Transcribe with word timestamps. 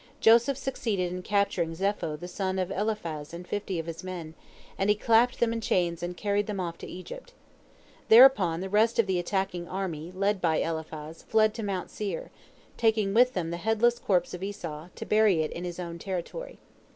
Joseph 0.19 0.57
succeeded 0.57 1.13
in 1.13 1.21
capturing 1.21 1.75
Zepho 1.75 2.19
the 2.19 2.27
son 2.27 2.57
of 2.57 2.71
Eliphaz 2.71 3.35
and 3.35 3.47
fifty 3.47 3.77
of 3.77 3.85
his 3.85 4.03
men, 4.03 4.33
and 4.75 4.89
he 4.89 4.95
clapped 4.95 5.39
them 5.39 5.53
in 5.53 5.61
chains 5.61 6.01
and 6.01 6.17
carried 6.17 6.47
them 6.47 6.59
off 6.59 6.79
to 6.79 6.87
Egypt. 6.87 7.33
Thereupon 8.09 8.61
the 8.61 8.67
rest 8.67 8.97
of 8.97 9.05
the 9.05 9.19
attacking 9.19 9.67
army 9.67 10.11
led 10.11 10.41
by 10.41 10.55
Eliphaz 10.57 11.21
fled 11.21 11.53
to 11.53 11.61
Mount 11.61 11.91
Seir, 11.91 12.31
taking 12.77 13.13
with 13.13 13.33
them 13.33 13.51
the 13.51 13.57
headless 13.57 13.99
corpse 13.99 14.33
of 14.33 14.41
Esau, 14.41 14.89
to 14.95 15.05
bury 15.05 15.43
it 15.43 15.51
in 15.51 15.65
his 15.65 15.79
own 15.79 15.99
territory. 15.99 16.57